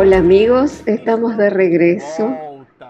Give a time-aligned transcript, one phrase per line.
[0.00, 2.32] Hola amigos, estamos de regreso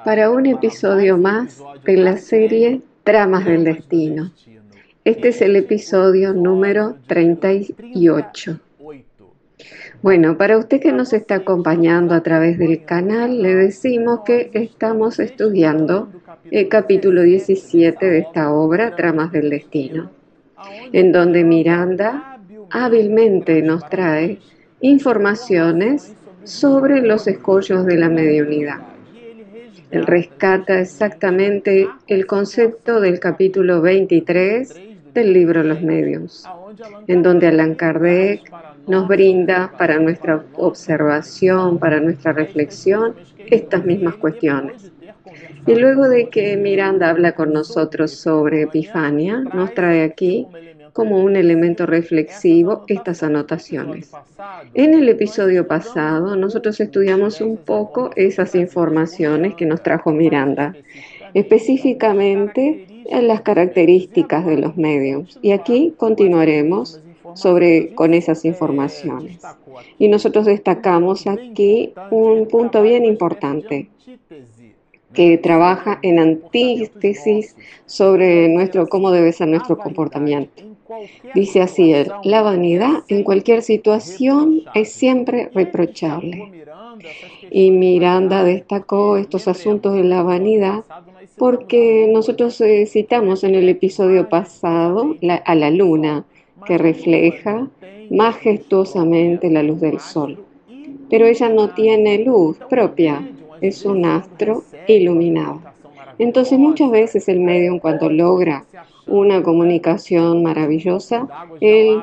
[0.05, 4.31] para un episodio más de la serie Tramas del Destino.
[5.07, 8.61] Este es el episodio número 38.
[10.03, 15.19] Bueno, para usted que nos está acompañando a través del canal, le decimos que estamos
[15.19, 16.11] estudiando
[16.51, 20.11] el capítulo 17 de esta obra, Tramas del Destino,
[20.93, 22.39] en donde Miranda
[22.71, 24.41] hábilmente nos trae
[24.83, 26.15] informaciones
[26.49, 28.79] sobre los escollos de la mediunidad.
[29.91, 34.81] Él rescata exactamente el concepto del capítulo 23
[35.13, 36.45] del libro Los Medios,
[37.07, 38.51] en donde Allan Kardec
[38.87, 43.15] nos brinda para nuestra observación, para nuestra reflexión,
[43.51, 44.91] estas mismas cuestiones.
[45.67, 50.47] Y luego de que Miranda habla con nosotros sobre Epifania, nos trae aquí
[50.93, 54.11] como un elemento reflexivo estas anotaciones.
[54.75, 60.75] En el episodio pasado nosotros estudiamos un poco esas informaciones que nos trajo Miranda,
[61.35, 65.39] específicamente en las características de los medios.
[65.43, 67.01] Y aquí continuaremos
[67.35, 69.39] sobre, con esas informaciones.
[69.99, 73.89] Y nosotros destacamos aquí un punto bien importante
[75.13, 80.63] que trabaja en antítesis sobre nuestro cómo debe ser nuestro comportamiento.
[81.35, 86.65] Dice así él, la vanidad en cualquier situación es siempre reprochable.
[87.51, 90.85] Y Miranda destacó estos asuntos de la vanidad
[91.37, 96.25] porque nosotros eh, citamos en el episodio pasado a la luna,
[96.67, 97.69] que refleja
[98.11, 100.45] majestuosamente la luz del sol.
[101.09, 103.27] Pero ella no tiene luz propia,
[103.61, 105.63] es un astro iluminado.
[106.19, 108.65] Entonces muchas veces el medium cuando logra
[109.09, 111.27] una comunicación maravillosa,
[111.61, 112.03] él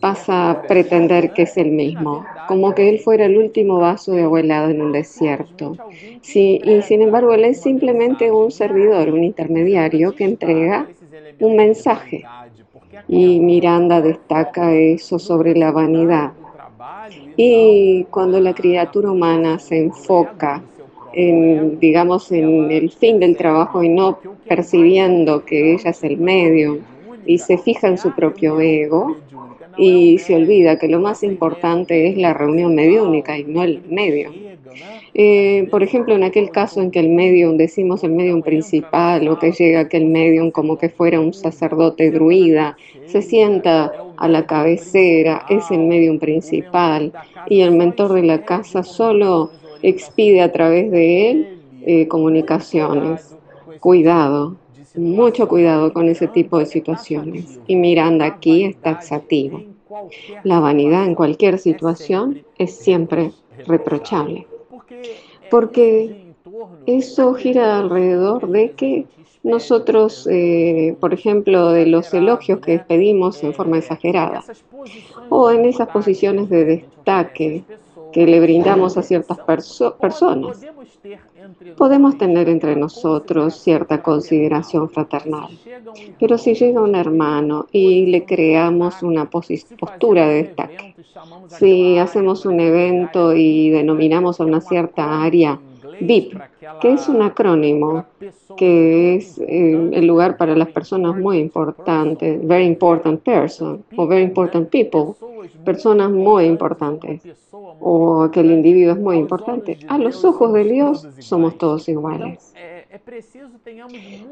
[0.00, 4.22] pasa a pretender que es el mismo, como que él fuera el último vaso de
[4.22, 5.76] agua en un desierto.
[6.20, 10.88] Sí, y sin embargo, él es simplemente un servidor, un intermediario que entrega
[11.40, 12.24] un mensaje.
[13.08, 16.32] Y Miranda destaca eso sobre la vanidad.
[17.36, 20.62] Y cuando la criatura humana se enfoca
[21.14, 26.78] en, digamos, en el fin del trabajo y no percibiendo que ella es el medio
[27.26, 29.16] y se fija en su propio ego
[29.76, 34.30] y se olvida que lo más importante es la reunión mediúnica y no el medio.
[35.14, 39.38] Eh, por ejemplo, en aquel caso en que el medium, decimos el medium principal, o
[39.38, 42.76] que llega aquel medium como que fuera un sacerdote druida,
[43.06, 47.12] se sienta a la cabecera, es el medium principal,
[47.48, 49.50] y el mentor de la casa solo
[49.84, 53.36] expide a través de él eh, comunicaciones.
[53.80, 54.56] Cuidado,
[54.96, 57.60] mucho cuidado con ese tipo de situaciones.
[57.66, 59.62] Y Miranda aquí es taxativo.
[60.42, 63.32] La vanidad en cualquier situación es siempre
[63.66, 64.46] reprochable.
[65.50, 66.32] Porque
[66.86, 69.06] eso gira alrededor de que
[69.42, 74.42] nosotros, eh, por ejemplo, de los elogios que pedimos en forma exagerada,
[75.28, 77.62] o en esas posiciones de destaque
[78.14, 79.38] que le brindamos a ciertas
[80.00, 80.64] personas.
[81.76, 85.48] Podemos tener entre nosotros cierta consideración fraternal,
[86.20, 90.94] pero si llega un hermano y le creamos una postura de destaque,
[91.58, 95.58] si hacemos un evento y denominamos a una cierta área
[96.00, 96.38] VIP,
[96.80, 98.04] que es un acrónimo,
[98.56, 104.24] que es eh, el lugar para las personas muy importantes, very important person o very
[104.24, 105.14] important people,
[105.64, 107.20] personas muy importantes
[107.80, 109.78] o aquel individuo es muy importante.
[109.88, 112.54] A los ojos de Dios somos todos iguales.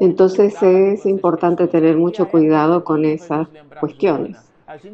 [0.01, 3.49] Entonces es importante tener mucho cuidado con esas
[3.81, 4.37] cuestiones.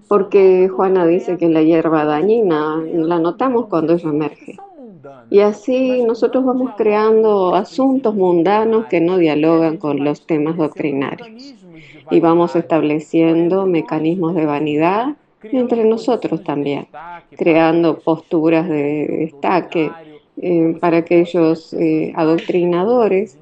[0.09, 4.57] Porque Juana dice que la hierba dañina la notamos cuando ella emerge.
[5.31, 11.55] Y así nosotros vamos creando asuntos mundanos que no dialogan con los temas doctrinarios.
[12.11, 16.89] Y vamos estableciendo mecanismos de vanidad entre nosotros también,
[17.37, 19.91] creando posturas de destaque
[20.41, 23.39] eh, para aquellos eh, adoctrinadores,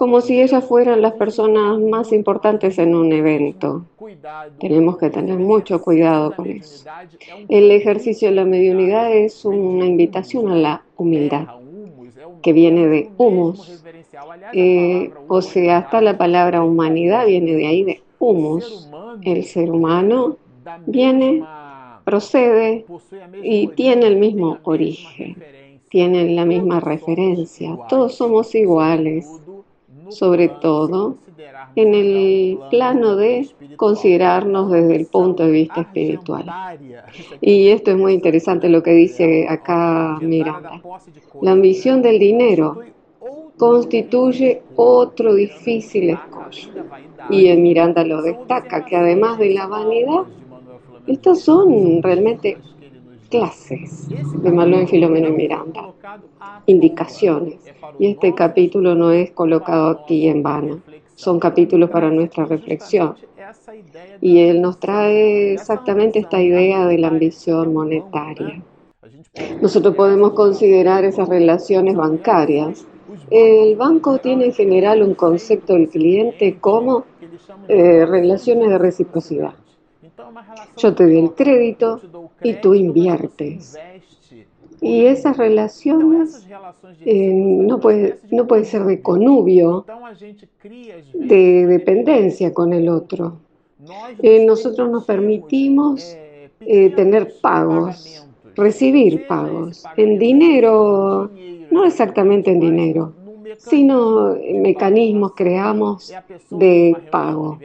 [0.00, 3.84] como si ellas fueran las personas más importantes en un evento.
[4.58, 6.88] Tenemos que tener mucho cuidado con eso.
[7.50, 11.48] El ejercicio de la mediunidad es una invitación a la humildad,
[12.40, 13.84] que viene de humus.
[14.54, 18.88] Eh, o sea, hasta la palabra humanidad viene de ahí, de humus.
[19.20, 20.38] El ser humano
[20.86, 21.44] viene,
[22.04, 22.86] procede
[23.42, 25.36] y tiene el mismo origen,
[25.90, 27.76] tiene la misma referencia.
[27.90, 29.28] Todos somos iguales,
[30.10, 31.16] sobre todo
[31.76, 36.46] en el plano de considerarnos desde el punto de vista espiritual.
[37.40, 40.80] Y esto es muy interesante lo que dice acá Miranda.
[41.42, 42.80] La ambición del dinero
[43.56, 46.84] constituye otro difícil escollo.
[47.28, 50.22] Y Miranda lo destaca, que además de la vanidad,
[51.06, 52.56] estas son realmente
[53.30, 55.92] clases de Malón, Filomeno y Miranda,
[56.66, 57.60] indicaciones.
[57.98, 60.80] Y este capítulo no es colocado aquí en vano,
[61.14, 63.14] son capítulos para nuestra reflexión.
[64.20, 68.62] Y él nos trae exactamente esta idea de la ambición monetaria.
[69.62, 72.84] Nosotros podemos considerar esas relaciones bancarias.
[73.30, 77.04] El banco tiene en general un concepto del cliente como
[77.68, 79.54] eh, relaciones de reciprocidad.
[80.76, 82.00] Yo te doy el crédito
[82.42, 83.78] y tú inviertes.
[84.80, 86.46] Y esas relaciones
[87.04, 89.84] eh, no, puede, no puede ser de conubio,
[91.12, 93.40] de dependencia con el otro.
[94.22, 96.16] Eh, nosotros nos permitimos
[96.60, 98.26] eh, tener pagos,
[98.56, 99.84] recibir pagos.
[99.96, 101.30] en dinero,
[101.70, 103.12] no exactamente en dinero,
[103.60, 106.12] sino mecanismos creamos
[106.50, 107.58] de pago.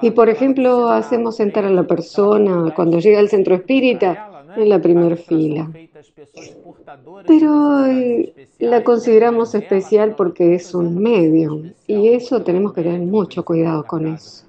[0.00, 4.80] Y por ejemplo, hacemos sentar a la persona cuando llega al centro espírita en la
[4.80, 5.70] primera fila.
[7.26, 13.44] Pero eh, la consideramos especial porque es un medio y eso tenemos que tener mucho
[13.44, 14.46] cuidado con eso.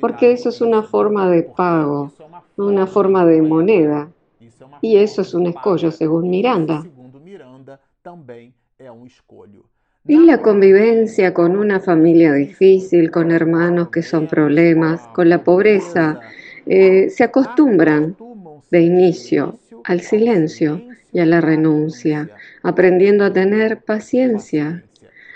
[0.00, 2.12] Porque eso es una forma de pago,
[2.56, 4.08] una forma de moneda.
[4.80, 6.84] Y eso es un escollo, según Miranda.
[10.04, 16.20] Y la convivencia con una familia difícil, con hermanos que son problemas, con la pobreza,
[16.66, 18.16] eh, se acostumbran
[18.70, 20.82] de inicio al silencio
[21.12, 22.30] y a la renuncia,
[22.62, 24.82] aprendiendo a tener paciencia.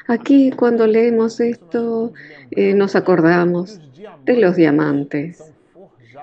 [0.09, 2.13] Aquí cuando leemos esto
[2.51, 3.81] eh, nos acordamos
[4.25, 5.43] de los diamantes,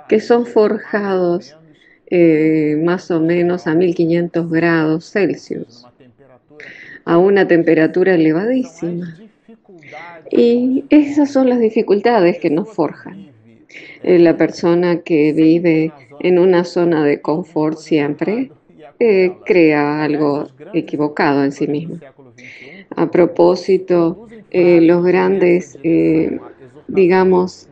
[0.09, 1.55] que son forjados
[2.07, 5.85] eh, más o menos a 1500 grados Celsius
[7.05, 9.17] a una temperatura elevadísima.
[10.31, 13.27] Y esas son las dificultades que nos forjan.
[14.03, 18.51] Eh, la persona que vive en una zona de confort siempre
[18.99, 21.99] eh, crea algo equivocado en sí mismo.
[22.95, 25.77] A propósito, eh, los grandes,
[26.87, 27.69] digamos,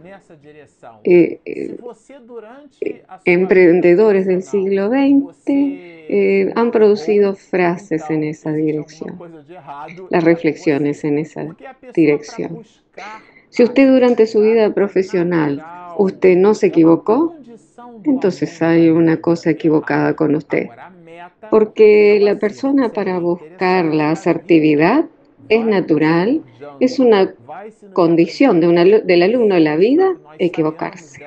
[3.26, 9.18] emprendedores del siglo XX eh, han producido frases en esa dirección,
[10.10, 11.56] las reflexiones en esa
[11.94, 12.64] dirección.
[13.48, 15.64] Si usted durante su vida profesional,
[15.98, 17.34] usted no se equivocó,
[18.04, 20.68] entonces hay una cosa equivocada con usted.
[21.50, 25.06] Porque la persona para buscar la asertividad
[25.48, 26.42] es natural,
[26.82, 27.34] es una
[27.94, 31.24] condición de del alumno de la vida equivocarse.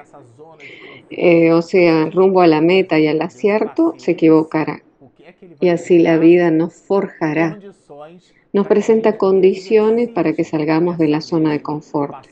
[1.11, 4.83] Eh, o sea, rumbo a la meta y al acierto, se equivocará.
[5.61, 7.59] Y así la vida nos forjará,
[8.53, 12.27] nos presenta condiciones para que salgamos de la zona de confort.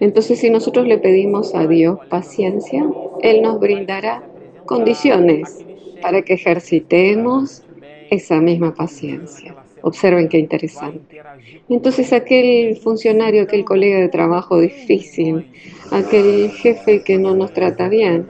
[0.00, 2.86] Entonces, si nosotros le pedimos a Dios paciencia,
[3.20, 4.22] Él nos brindará
[4.66, 5.64] condiciones
[6.00, 7.62] para que ejercitemos
[8.10, 9.63] esa misma paciencia.
[9.86, 11.20] Observen qué interesante.
[11.68, 15.46] Entonces aquel funcionario, aquel colega de trabajo difícil,
[15.90, 18.26] aquel jefe que no nos trata bien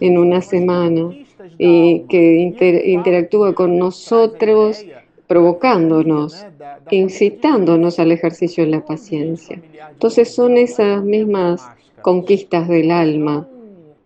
[0.00, 1.10] en una semana
[1.58, 2.52] y que
[2.86, 4.86] interactúa con nosotros
[5.26, 6.46] provocándonos,
[6.92, 9.60] incitándonos al ejercicio de la paciencia.
[9.90, 11.68] Entonces son esas mismas
[12.02, 13.48] conquistas del alma.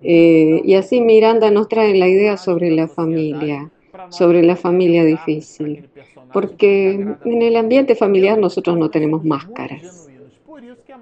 [0.02, 3.70] Eh, y así Miranda nos trae la idea sobre la familia,
[4.08, 5.90] sobre la familia difícil
[6.32, 6.90] porque
[7.24, 10.08] en el ambiente familiar nosotros no tenemos máscaras.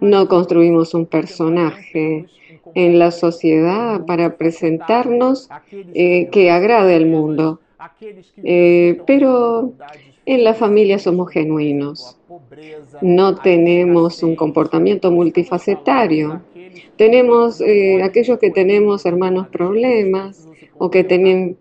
[0.00, 2.26] No construimos un personaje
[2.74, 5.48] en la sociedad para presentarnos
[5.94, 7.60] eh, que agrade al mundo.
[8.44, 9.72] Eh, pero
[10.26, 12.16] en la familia somos genuinos.
[13.00, 16.42] No tenemos un comportamiento multifacetario.
[16.96, 21.56] Tenemos eh, aquellos que tenemos hermanos problemas o que tienen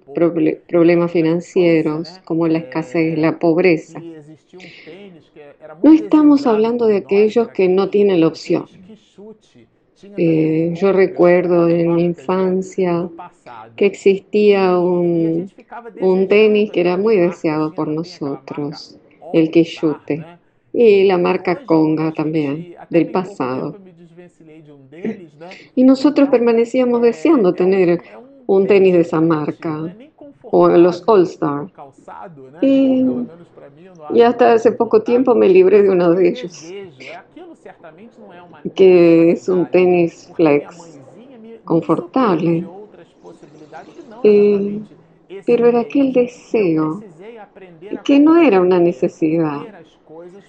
[0.68, 4.02] problemas financieros como la escasez, la pobreza.
[5.84, 8.66] No estamos hablando de aquellos que no tienen la opción.
[10.16, 13.10] Eh, yo recuerdo en mi infancia
[13.76, 15.52] que existía un,
[16.00, 18.98] un, tenis que era muy deseado por nosotros,
[19.34, 20.24] el Quixute,
[20.72, 23.78] y la marca Conga también, del pasado.
[25.76, 28.02] Y nosotros permanecíamos deseando tener
[28.48, 29.94] un tenis de esa marca.
[30.50, 31.68] o los All Star.
[32.62, 33.06] Y,
[34.14, 36.74] y hasta hace poco tiempo me libré de uno de ellos,
[38.76, 41.00] que es un tenis flex
[41.66, 42.66] confortable.
[45.46, 47.04] Pero era aquel deseo
[48.06, 49.62] que no era una necesidad,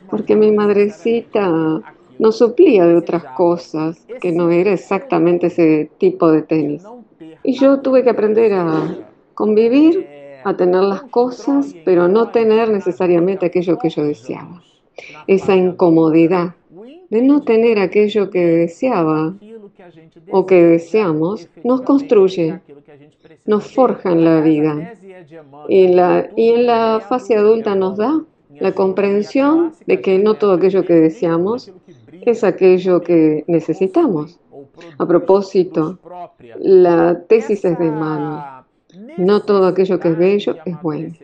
[0.08, 1.82] porque mi madrecita
[2.18, 6.84] no suplía de otras cosas, que no era exactamente ese tipo de tenis.
[7.48, 8.94] Y yo tuve que aprender a
[9.32, 10.06] convivir,
[10.44, 14.62] a tener las cosas, pero no tener necesariamente aquello que yo deseaba.
[15.26, 16.56] Esa incomodidad
[17.08, 19.34] de no tener aquello que deseaba
[20.30, 22.60] o que deseamos, nos construye,
[23.46, 24.92] nos forja en la vida.
[25.70, 28.26] Y, la, y en la fase adulta nos da
[28.60, 31.72] la comprensión de que no todo aquello que deseamos
[32.20, 34.38] es aquello que necesitamos.
[34.98, 35.98] A propósito,
[36.58, 38.64] la tesis es de mano.
[39.16, 41.14] No todo aquello que es bello es bueno.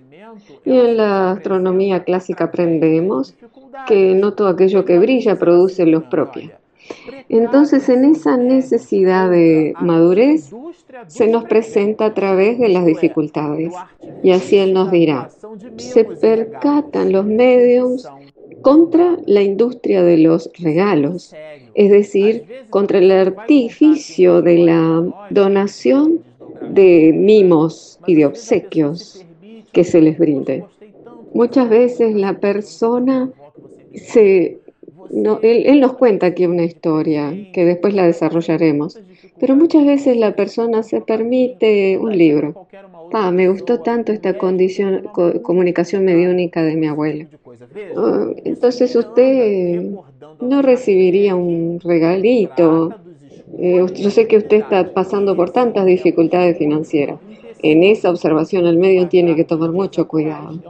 [0.64, 3.34] Y en la astronomía clásica aprendemos
[3.86, 6.58] que no todo aquello que brilla produce luz propia.
[7.28, 10.54] Entonces, en esa necesidad de madurez,
[11.06, 13.72] se nos presenta a través de las dificultades.
[14.22, 15.30] Y así Él nos dirá,
[15.76, 18.08] se percatan los medios
[18.62, 21.34] contra la industria de los regalos,
[21.74, 26.20] es decir, contra el artificio de la donación
[26.70, 29.24] de mimos y de obsequios
[29.72, 30.64] que se les brinde.
[31.32, 33.30] Muchas veces la persona
[33.94, 34.58] se
[35.42, 38.98] él, nos cuenta aquí una historia que después la desarrollaremos,
[39.40, 42.66] pero muchas veces la persona se permite un libro.
[43.12, 47.26] Ah, me gustó tanto esta comunicación mediúnica de mi abuela.
[47.96, 49.82] Ah, entonces usted
[50.40, 52.94] no recibiría un regalito.
[53.58, 57.18] Eh, yo sé que usted está pasando por tantas dificultades financieras.
[57.62, 60.60] En esa observación el medio tiene que tomar mucho cuidado.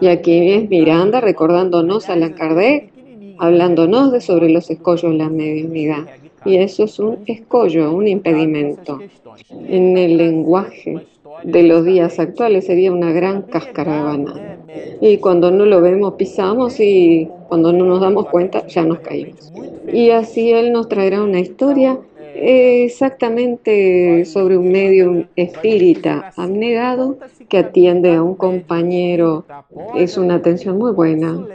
[0.00, 2.92] Y aquí es Miranda recordándonos a la Kardec
[3.38, 6.04] hablándonos de sobre los escollos de la mediunidad.
[6.44, 9.00] Y eso es un escollo, un impedimento.
[9.68, 11.06] En el lenguaje
[11.42, 14.58] de los días actuales sería una gran cáscara de banana.
[15.00, 19.52] Y cuando no lo vemos pisamos y cuando no nos damos cuenta ya nos caímos.
[19.92, 21.98] Y así Él nos traerá una historia
[22.34, 29.44] exactamente sobre un medio espírita abnegado que atiende a un compañero.
[29.94, 31.46] Es una atención muy buena.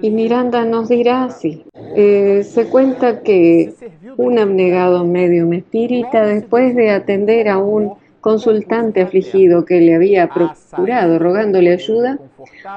[0.00, 1.64] Y Miranda nos dirá así.
[1.74, 3.74] Eh, se cuenta que
[4.16, 11.18] un abnegado medium espírita, después de atender a un consultante afligido que le había procurado
[11.18, 12.18] rogándole ayuda,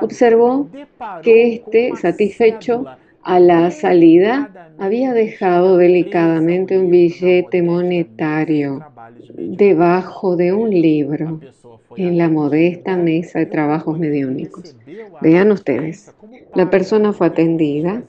[0.02, 0.68] observó
[1.24, 2.86] que éste, satisfecho,
[3.24, 8.84] a la salida había dejado delicadamente un billete monetario
[9.36, 11.40] debajo de un libro
[11.98, 14.76] en la modesta mesa de trabajos mediúnicos.
[15.22, 16.14] Vean ustedes,
[16.56, 18.04] la persona fue atendida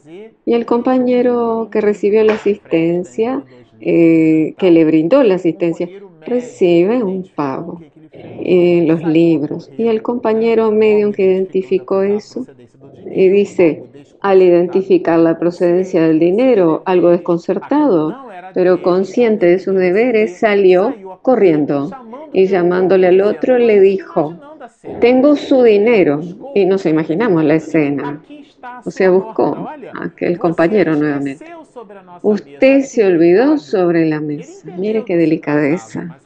[0.45, 3.43] y el compañero que recibió la asistencia,
[3.81, 5.89] eh, que le brindó la asistencia,
[6.25, 7.81] recibe un pago
[8.13, 9.71] en los libros.
[9.77, 12.47] Y el compañero medium que identificó eso
[13.07, 13.85] y dice,
[14.21, 18.17] al identificar la procedencia del dinero, algo desconcertado,
[18.55, 21.91] pero consciente de sus deberes, salió corriendo
[22.33, 24.37] y llamándole al otro le dijo,
[25.01, 26.21] tengo su dinero.
[26.55, 28.23] Y nos imaginamos la escena.
[28.85, 31.45] O sea, buscó a aquel compañero nuevamente.
[32.23, 34.69] Usted se olvidó sobre la mesa.
[34.77, 36.19] Mire qué delicadeza.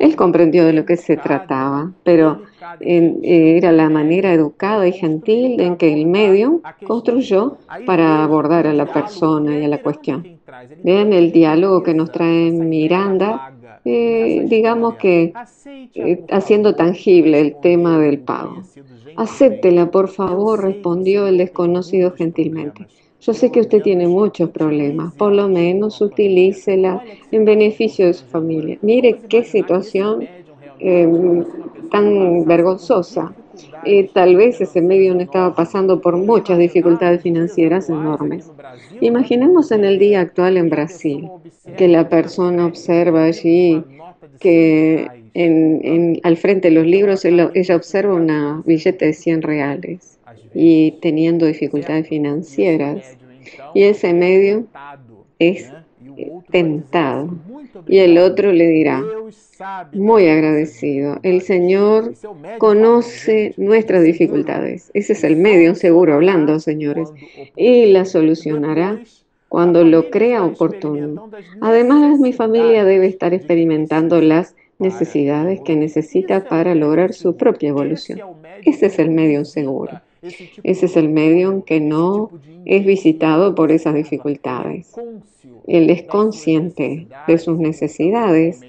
[0.00, 2.42] Él comprendió de lo que se trataba, pero
[2.80, 8.72] eh, era la manera educada y gentil en que el medio construyó para abordar a
[8.72, 10.26] la persona y a la cuestión.
[10.82, 13.52] Vean el diálogo que nos trae Miranda,
[13.84, 15.32] eh, digamos que
[15.94, 18.62] eh, haciendo tangible el tema del pago.
[19.16, 22.88] Acéptela, por favor, respondió el desconocido gentilmente.
[23.24, 28.26] Yo sé que usted tiene muchos problemas, por lo menos utilícela en beneficio de su
[28.26, 28.76] familia.
[28.82, 30.28] Mire qué situación
[30.78, 31.42] em,
[31.90, 33.34] tan vergonzosa.
[33.86, 38.50] Eh, tal vez ese medio no estaba pasando por muchas dificultades financieras enormes.
[39.00, 41.30] Imaginemos en el día actual en Brasil,
[41.78, 43.82] que la persona observa allí
[44.38, 50.14] que en, al frente de los libros ella observa una billete de 100 reales
[50.54, 53.16] y teniendo dificultades financieras.
[53.74, 54.66] Y ese medio
[55.38, 55.70] es
[56.50, 57.34] tentado.
[57.86, 59.02] Y el otro le dirá,
[59.92, 62.14] muy agradecido, el Señor
[62.58, 64.90] conoce nuestras dificultades.
[64.94, 67.10] Ese es el medio seguro hablando, señores.
[67.56, 69.00] Y la solucionará
[69.48, 71.30] cuando lo crea oportuno.
[71.60, 78.20] Además, mi familia debe estar experimentando las necesidades que necesita para lograr su propia evolución.
[78.64, 80.00] Ese es el medium seguro.
[80.62, 82.30] Ese es el medium que no
[82.64, 84.92] es visitado por esas dificultades.
[85.66, 88.60] Él es consciente de sus necesidades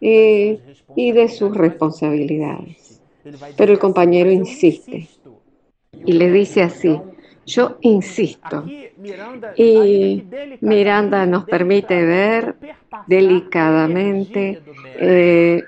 [0.00, 0.58] eh,
[0.96, 3.00] y de sus responsabilidades.
[3.56, 5.08] Pero el compañero insiste
[6.04, 7.00] y le dice así,
[7.48, 8.64] yo insisto.
[9.56, 10.24] Y
[10.60, 12.56] Miranda nos permite ver
[13.06, 14.60] delicadamente
[14.98, 15.62] eh,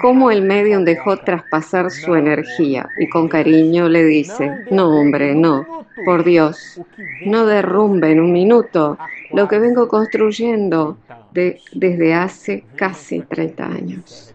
[0.00, 5.86] cómo el medium dejó traspasar su energía y con cariño le dice, no hombre, no,
[6.04, 6.80] por Dios,
[7.24, 8.98] no derrumbe en un minuto
[9.32, 10.98] lo que vengo construyendo
[11.32, 14.34] desde hace casi 30 años.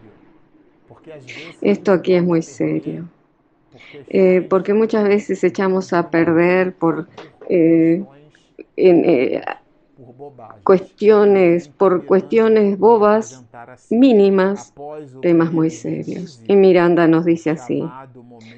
[1.60, 3.08] Esto aquí es muy serio.
[4.08, 7.08] Eh, porque muchas veces echamos a perder por
[7.48, 8.04] eh,
[8.76, 9.42] eh,
[10.62, 13.44] cuestiones, por cuestiones bobas,
[13.90, 14.72] mínimas,
[15.22, 16.40] temas muy serios.
[16.46, 17.84] Y Miranda nos dice así,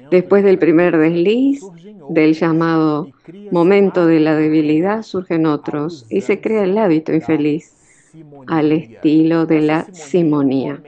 [0.09, 1.61] después del primer desliz,
[2.09, 3.09] del llamado
[3.51, 7.73] momento de la debilidad, surgen otros y se crea el hábito infeliz
[8.47, 10.81] al estilo de la simonía.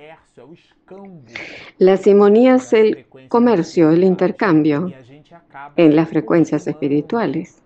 [1.83, 4.93] La simonía es el comercio, el intercambio
[5.75, 7.61] en las frecuencias espirituales.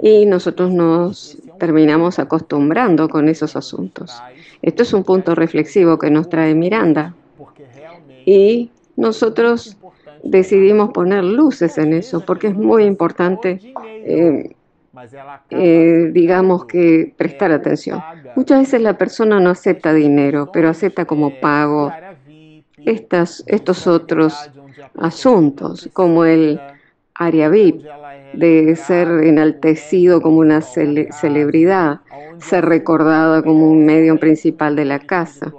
[0.00, 4.22] Y nosotros nos terminamos acostumbrando con esos asuntos.
[4.62, 7.12] Esto es un punto reflexivo que nos trae Miranda.
[8.24, 9.76] Y nosotros
[10.22, 14.54] decidimos poner luces en eso porque es muy importante, eh,
[15.50, 18.00] eh, digamos que prestar atención.
[18.36, 21.90] Muchas veces la persona no acepta dinero, pero acepta como pago
[22.86, 24.50] estos otros
[24.94, 26.60] asuntos, como el
[27.14, 27.84] área VIP,
[28.32, 32.00] de ser enaltecido como una celebridad,
[32.38, 35.56] ser recordada como un medio principal de la casa,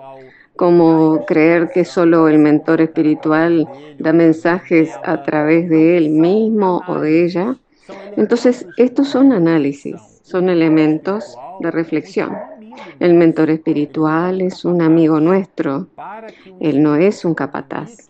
[0.56, 3.70] como creer que solo el mentor espiritual
[4.00, 7.58] da mensajes a través de él mismo o de ella.
[8.16, 12.47] Entonces, estos son análisis, son elementos de reflexión.
[13.00, 15.88] El mentor espiritual es un amigo nuestro,
[16.60, 18.10] él no es un capataz.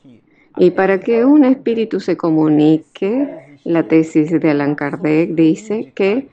[0.57, 6.29] Y para que un espíritu se comunique, la tesis de Allan Kardec dice que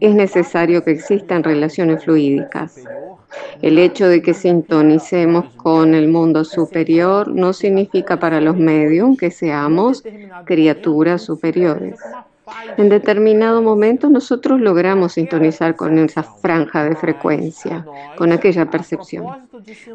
[0.00, 2.84] es necesario que existan relaciones fluídicas.
[3.62, 9.30] El hecho de que sintonicemos con el mundo superior no significa para los medios que
[9.30, 10.04] seamos
[10.44, 11.98] criaturas superiores.
[12.76, 17.84] En determinado momento nosotros logramos sintonizar con esa franja de frecuencia,
[18.16, 19.26] con aquella percepción.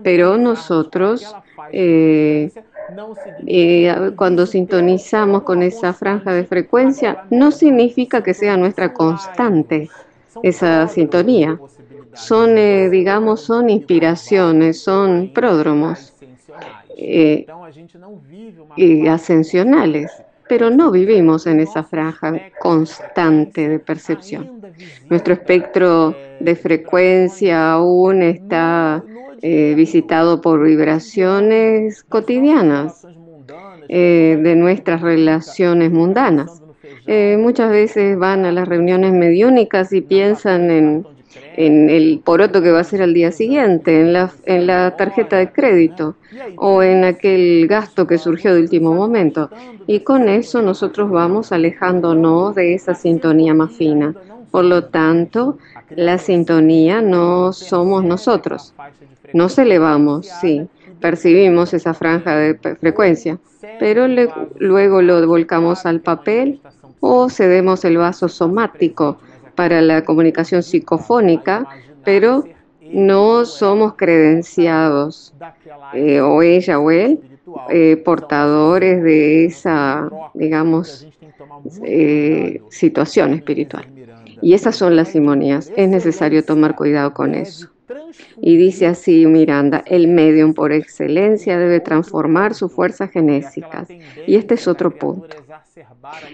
[0.04, 1.36] Pero nosotros,
[1.72, 2.52] eh,
[3.46, 9.90] eh, cuando sintonizamos con esa franja de frecuencia, no significa que sea nuestra constante
[10.44, 11.60] esa sintonía.
[12.14, 16.14] Son, eh, digamos, son inspiraciones, son pródromos
[18.76, 20.12] y ascensionales
[20.48, 24.62] pero no vivimos en esa franja constante de percepción.
[25.10, 29.04] Nuestro espectro de frecuencia aún está
[29.42, 33.06] eh, visitado por vibraciones cotidianas
[33.90, 36.62] eh, de nuestras relaciones mundanas.
[37.06, 41.08] Eh, muchas veces van a las reuniones mediúnicas y piensan en
[41.56, 45.38] en el poroto que va a ser al día siguiente, en la, en la tarjeta
[45.38, 46.16] de crédito
[46.56, 49.50] o en aquel gasto que surgió de último momento.
[49.88, 54.14] Y con eso nosotros vamos alejándonos de esa sintonía más fina.
[54.52, 55.58] Por lo tanto,
[55.90, 58.74] la sintonía no somos nosotros.
[59.34, 60.68] Nos elevamos, sí,
[61.00, 63.40] percibimos esa franja de frecuencia,
[63.80, 64.08] pero
[64.60, 66.62] luego lo volcamos al papel
[67.00, 69.20] o cedemos el vaso somático
[69.58, 71.68] para la comunicación psicofónica,
[72.06, 72.44] pero
[72.80, 75.34] no somos credenciados,
[75.94, 77.20] eh, o ella o él,
[77.70, 81.08] eh, portadores de esa, digamos,
[81.84, 83.88] eh, situación espiritual.
[84.44, 85.74] Y esas son las simonías.
[85.76, 87.68] Es necesario tomar cuidado con eso.
[88.42, 93.88] Y dice así Miranda, el medium por excelencia debe transformar sus fuerzas genéticas.
[94.26, 95.38] Y este es otro punto.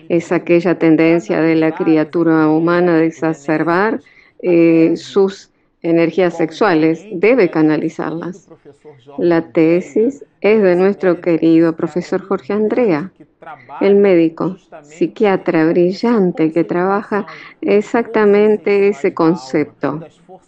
[0.10, 4.02] Es aquella tendencia de la criatura humana de exacerbar
[4.42, 5.53] eh, sus
[5.84, 8.50] energías sexuales, debe canalizarlas.
[9.18, 13.12] La tesis es de nuestro querido profesor Jorge Andrea,
[13.82, 17.26] el médico, psiquiatra brillante que trabaja
[17.62, 20.00] exactamente ese concepto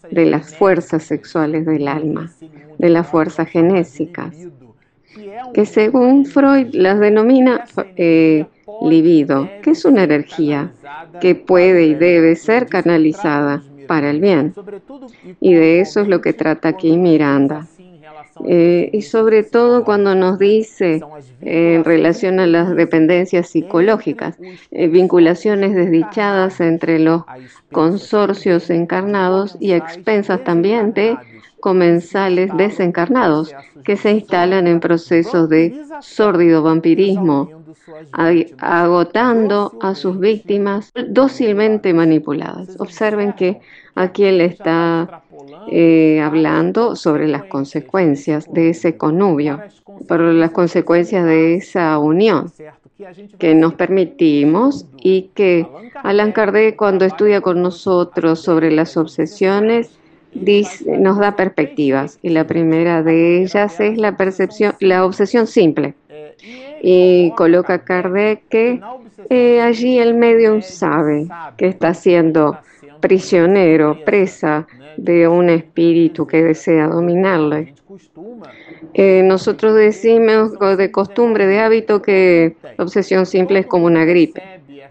[0.10, 2.32] de las fuerzas sexuales del alma,
[2.78, 4.34] de las fuerzas genésicas,
[5.54, 7.66] que según Freud las denomina
[7.98, 8.46] eh,
[8.82, 10.72] libido, que es una energía
[11.20, 14.54] que puede y debe ser canalizada para el bien.
[15.40, 17.68] Y de eso es lo que trata aquí Miranda.
[18.44, 21.02] Eh, y sobre todo cuando nos dice
[21.42, 24.38] eh, en relación a las dependencias psicológicas,
[24.72, 27.24] eh, vinculaciones desdichadas entre los
[27.72, 31.18] consorcios encarnados y expensas también de
[31.62, 37.50] comensales desencarnados que se instalan en procesos de sórdido vampirismo,
[38.12, 42.76] agotando a sus víctimas dócilmente manipuladas.
[42.80, 43.62] Observen que
[43.96, 45.24] aquí él está
[45.72, 49.62] eh, hablando sobre las consecuencias de ese connubio,
[50.08, 52.52] pero las consecuencias de esa unión
[53.40, 55.68] que nos permitimos y que
[56.04, 59.98] Alan Kardec cuando estudia con nosotros sobre las obsesiones
[60.86, 65.94] nos da perspectivas y la primera de ellas es la percepción, la obsesión simple.
[66.82, 68.82] Y coloca Kardec que
[69.30, 72.58] eh, allí el medium sabe que está siendo
[73.00, 77.74] prisionero, presa de un espíritu que desea dominarle.
[78.94, 84.42] Eh, nosotros decimos de costumbre, de hábito, que la obsesión simple es como una gripe.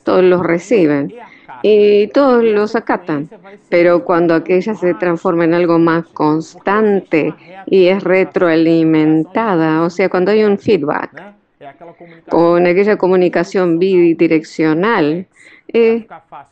[0.04, 1.14] Todos los reciben
[1.62, 3.28] y todos los acatan.
[3.70, 7.34] Pero cuando aquella se transforma en algo más constante
[7.66, 11.34] y es retroalimentada, o sea, cuando hay un feedback,
[12.28, 15.26] con aquella comunicación bidireccional,
[15.74, 16.06] eh,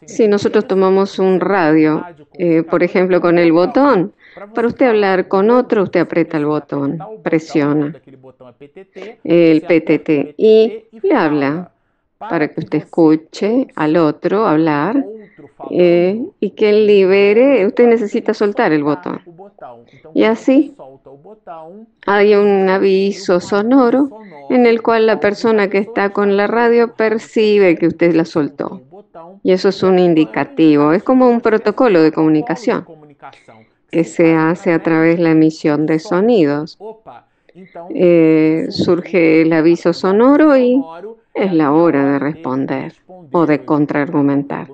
[0.04, 2.04] si nosotros tomamos un radio,
[2.34, 4.12] eh, por ejemplo, con el botón,
[4.52, 7.94] para usted hablar con otro, usted aprieta el botón, presiona
[9.22, 11.70] el PTT y le habla
[12.18, 15.04] para que usted escuche al otro hablar
[15.70, 19.20] eh, y que él libere, usted necesita soltar el botón.
[20.14, 20.74] Y así
[22.06, 24.08] hay un aviso sonoro
[24.50, 28.82] en el cual la persona que está con la radio percibe que usted la soltó.
[29.42, 32.86] Y eso es un indicativo, es como un protocolo de comunicación
[33.90, 36.78] que se hace a través de la emisión de sonidos.
[37.94, 40.82] Eh, surge el aviso sonoro y
[41.34, 42.94] es la hora de responder
[43.30, 44.68] o de contraargumentar.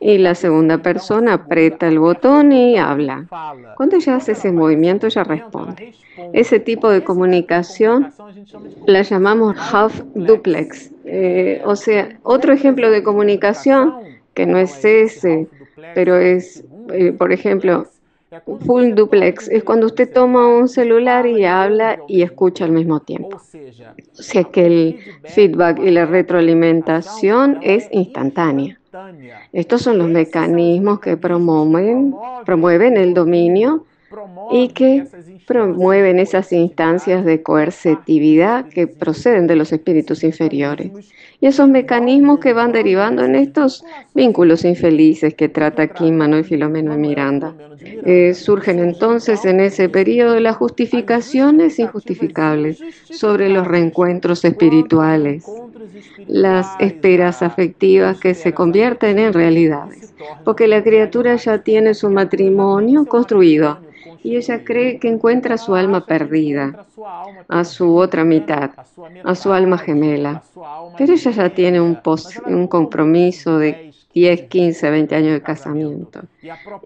[0.00, 3.26] Y la segunda persona aprieta el botón y habla.
[3.76, 5.94] Cuando ella hace ese movimiento, ella responde.
[6.32, 8.12] Ese tipo de comunicación
[8.86, 10.90] la llamamos half duplex.
[11.04, 13.94] Eh, o sea, otro ejemplo de comunicación
[14.34, 15.48] que no es ese,
[15.94, 17.86] pero es, eh, por ejemplo,
[18.66, 23.36] Full duplex es cuando usted toma un celular y habla y escucha al mismo tiempo.
[23.38, 28.77] O sea que el feedback y la retroalimentación es instantánea.
[29.52, 33.84] Estos son los mecanismos que promueven, promueven el dominio
[34.50, 35.06] y que
[35.48, 40.90] promueven esas instancias de coercitividad que proceden de los espíritus inferiores.
[41.40, 43.82] Y esos mecanismos que van derivando en estos
[44.14, 47.54] vínculos infelices que trata aquí Manuel Filomeno de Miranda.
[47.80, 55.46] Eh, surgen entonces en ese periodo las justificaciones injustificables sobre los reencuentros espirituales,
[56.26, 60.12] las esperas afectivas que se convierten en realidades,
[60.44, 63.78] porque la criatura ya tiene su matrimonio construido
[64.22, 66.86] y ella cree que encuentra su alma perdida,
[67.48, 68.70] a su otra mitad,
[69.24, 70.42] a su alma gemela.
[70.96, 71.98] Pero ella ya tiene un,
[72.46, 76.22] un compromiso de 10, 15, 20 años de casamiento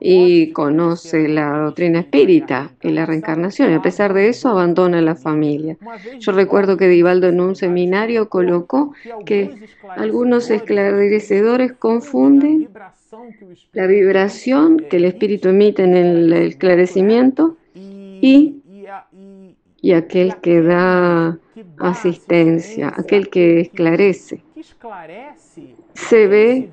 [0.01, 5.14] y conoce la doctrina espírita y la reencarnación y a pesar de eso abandona la
[5.14, 5.77] familia.
[6.18, 8.92] Yo recuerdo que Divaldo en un seminario colocó
[9.25, 9.55] que
[9.97, 12.68] algunos esclarecedores confunden
[13.72, 18.62] la vibración que el espíritu emite en el esclarecimiento y,
[19.83, 21.38] y aquel que da
[21.79, 24.42] asistencia, aquel que esclarece,
[25.92, 26.70] se ve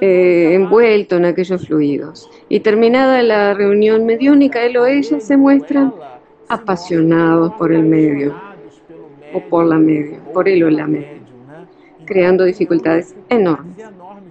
[0.00, 2.30] eh, envuelto en aquellos fluidos.
[2.48, 5.92] Y terminada la reunión mediúnica, él o ella se muestran
[6.48, 8.40] apasionados por el medio
[9.32, 11.20] o por la media, por él o la media,
[12.04, 13.90] creando dificultades enormes.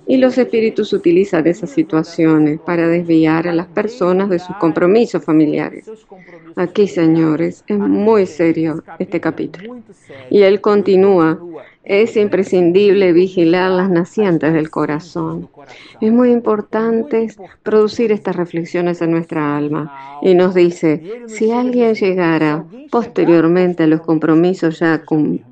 [0.09, 5.85] Y los espíritus utilizan esas situaciones para desviar a las personas de sus compromisos familiares.
[6.55, 9.77] Aquí, señores, es muy serio este capítulo.
[10.31, 11.39] Y él continúa
[11.89, 15.49] es imprescindible vigilar las nacientes del corazón.
[15.99, 17.27] Es muy importante
[17.63, 20.19] producir estas reflexiones en nuestra alma.
[20.21, 25.48] Y nos dice, si alguien llegara posteriormente a los compromisos ya cumplidos,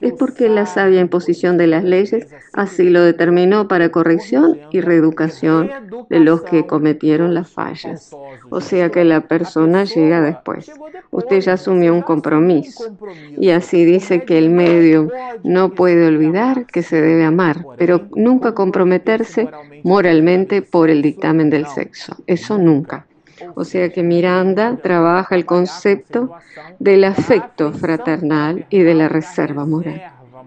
[0.00, 5.70] es porque la sabia imposición de las leyes así lo determinó para corrección y reeducación
[6.08, 8.14] de los que cometieron las fallas.
[8.50, 10.70] O sea que la persona llega después.
[11.10, 12.96] Usted ya asumió un compromiso.
[13.38, 15.10] Y así dice que el medio
[15.42, 19.48] no puede olvidar que se debe amar, pero nunca comprometerse
[19.82, 22.16] moralmente por el dictamen del sexo.
[22.26, 23.06] Eso nunca.
[23.54, 26.32] O sea que Miranda trabaja el concepto
[26.78, 30.02] del afecto fraternal y de la reserva moral,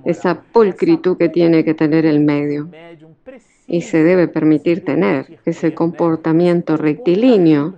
[0.06, 2.70] esa pulcritud que tiene que tener el medio
[3.68, 7.76] y se debe permitir tener ese comportamiento rectilíneo.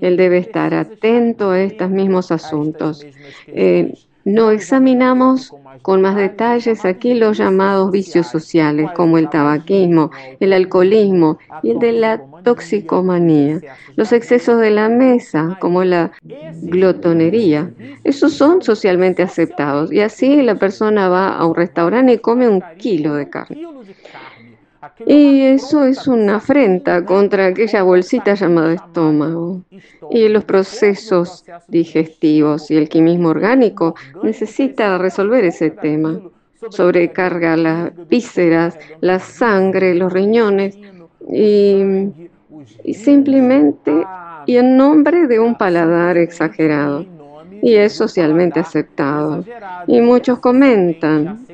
[0.00, 3.04] Él debe estar atento a estos mismos asuntos.
[3.48, 10.10] Eh, no examinamos con más detalles aquí los llamados vicios sociales, como el tabaquismo,
[10.40, 13.60] el alcoholismo y el de la toxicomanía,
[13.96, 17.70] los excesos de la mesa, como la glotonería.
[18.02, 22.62] Esos son socialmente aceptados y así la persona va a un restaurante y come un
[22.78, 23.58] kilo de carne.
[25.06, 29.62] Y eso es una afrenta contra aquella bolsita llamada estómago.
[30.10, 36.20] Y los procesos digestivos y el químico orgánico necesita resolver ese tema.
[36.70, 40.78] Sobrecarga las vísceras, la sangre, los riñones
[41.30, 41.82] y,
[42.84, 44.06] y simplemente
[44.46, 47.06] y en nombre de un paladar exagerado
[47.62, 49.42] y es socialmente aceptado.
[49.86, 51.46] Y muchos comentan,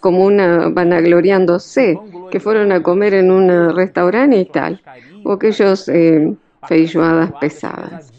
[0.00, 1.98] como una vanagloriándose,
[2.30, 4.80] que fueron a comer en un restaurante y tal,
[5.24, 6.34] o aquellos eh,
[6.66, 8.12] feijoadas pesadas.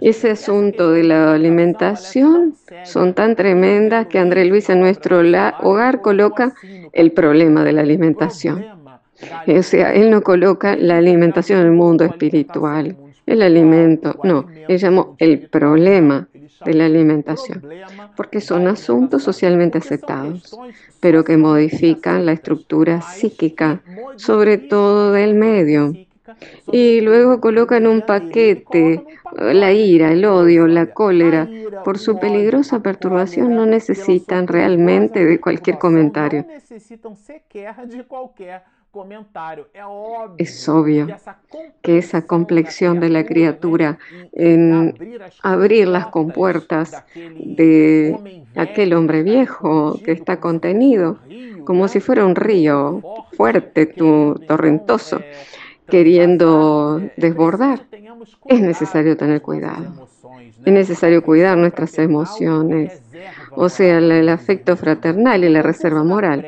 [0.00, 5.20] Ese asunto de la alimentación son tan tremendas que André Luis en nuestro
[5.60, 6.54] hogar coloca
[6.92, 8.64] el problema de la alimentación.
[9.46, 12.96] O sea, él no coloca la alimentación en el mundo espiritual,
[13.26, 16.28] el alimento, no, él llamó el problema
[16.64, 17.62] de la alimentación,
[18.16, 20.56] porque son asuntos socialmente aceptados,
[21.00, 23.82] pero que modifican la estructura psíquica,
[24.16, 25.94] sobre todo del medio.
[26.70, 29.02] Y luego colocan un paquete
[29.36, 31.48] la ira, el odio, la cólera,
[31.84, 36.46] por su peligrosa perturbación no necesitan realmente de cualquier comentario.
[40.38, 41.06] Es obvio
[41.82, 43.98] que esa complexión de la criatura
[44.32, 44.94] en
[45.42, 51.18] abrir las compuertas de aquel hombre viejo que está contenido,
[51.64, 55.20] como si fuera un río fuerte, torrentoso,
[55.88, 57.86] queriendo desbordar,
[58.46, 60.08] es necesario tener cuidado.
[60.64, 63.00] Es necesario cuidar nuestras emociones,
[63.52, 66.44] o sea, el afecto fraternal y la reserva moral.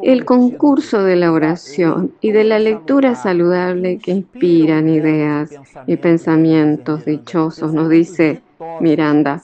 [0.00, 5.50] El concurso de la oración y de la lectura saludable que inspiran ideas
[5.86, 8.42] y pensamientos dichosos, nos dice
[8.80, 9.42] Miranda,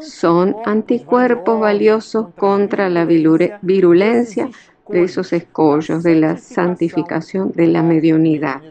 [0.00, 4.50] son anticuerpos valiosos contra la virulencia
[4.88, 8.62] de esos escollos de la santificación de la mediunidad.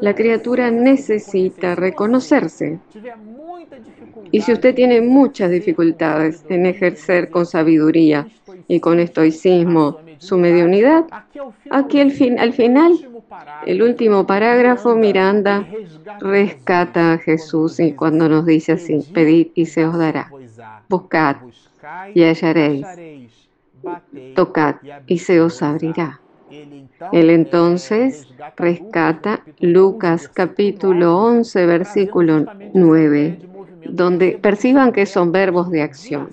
[0.00, 2.78] La criatura necesita reconocerse.
[4.30, 8.26] Y si usted tiene muchas dificultades en ejercer con sabiduría
[8.68, 11.04] y con estoicismo su mediunidad,
[11.70, 12.92] aquí al, fin, al final,
[13.66, 15.66] el último parágrafo, Miranda
[16.20, 20.30] rescata a Jesús y cuando nos dice así, pedid y se os dará,
[20.88, 21.36] buscad
[22.14, 22.86] y hallaréis,
[24.34, 26.20] tocad y se os abrirá.
[27.12, 33.38] Él entonces rescata Lucas capítulo 11, versículo 9,
[33.90, 36.30] donde perciban que son verbos de acción.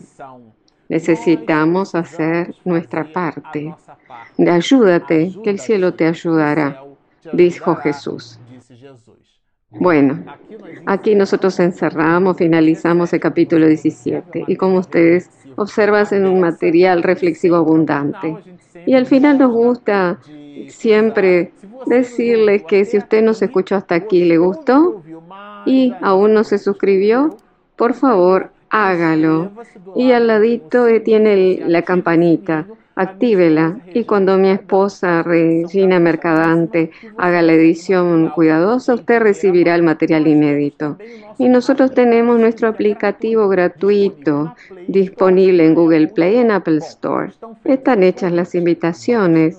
[0.90, 3.74] Necesitamos hacer nuestra parte.
[4.38, 6.84] Ayúdate, que el cielo te ayudará,
[7.34, 8.40] dijo Jesús.
[9.72, 10.24] Bueno,
[10.86, 17.56] aquí nosotros encerramos, finalizamos el capítulo 17 y como ustedes observan en un material reflexivo
[17.56, 18.38] abundante.
[18.86, 20.20] Y al final nos gusta
[20.68, 21.52] siempre
[21.86, 25.04] decirles que si usted nos escuchó hasta aquí, le gustó
[25.66, 27.38] y aún no se suscribió,
[27.76, 29.52] por favor hágalo.
[29.96, 37.54] Y al ladito tiene la campanita actívela y cuando mi esposa Regina Mercadante haga la
[37.54, 40.98] edición cuidadosa, usted recibirá el material inédito.
[41.38, 44.56] Y nosotros tenemos nuestro aplicativo gratuito
[44.88, 47.32] disponible en Google Play y en Apple Store.
[47.64, 49.58] Están hechas las invitaciones.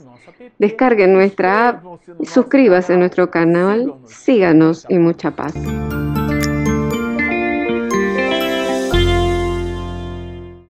[0.59, 1.85] Descarguen nuestra app,
[2.23, 5.55] suscríbase a nuestro canal, síganos y mucha paz.